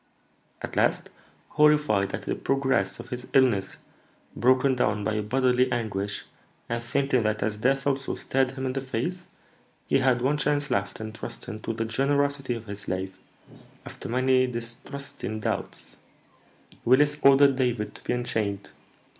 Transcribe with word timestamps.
At 0.63 0.75
last, 0.75 1.11
horrified 1.49 2.15
at 2.15 2.23
the 2.23 2.33
progress 2.33 2.99
of 2.99 3.09
his 3.09 3.27
illness, 3.33 3.75
broken 4.35 4.73
down 4.73 5.03
by 5.03 5.21
bodily 5.21 5.71
anguish, 5.71 6.23
and 6.67 6.81
thinking 6.83 7.21
that, 7.21 7.43
as 7.43 7.59
death 7.59 7.85
also 7.85 8.15
stared 8.15 8.53
him 8.53 8.65
in 8.65 8.73
the 8.73 8.81
face, 8.81 9.27
he 9.85 9.99
had 9.99 10.23
one 10.23 10.39
chance 10.39 10.71
left 10.71 10.99
in 10.99 11.13
trusting 11.13 11.61
to 11.61 11.73
the 11.73 11.85
generosity 11.85 12.55
of 12.55 12.65
his 12.65 12.79
slave, 12.79 13.15
after 13.85 14.09
many 14.09 14.47
distrusting 14.47 15.39
doubts, 15.39 15.97
Willis 16.83 17.17
ordered 17.21 17.55
David 17.55 17.93
to 17.93 18.03
be 18.03 18.13
unchained." 18.13 18.71